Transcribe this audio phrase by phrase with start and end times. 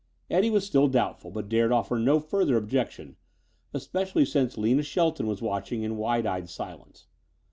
[0.31, 3.17] Eddie was still doubtful but dared offer no further objection,
[3.71, 7.05] especially since Lina Shelton was watching in wide eyed silence.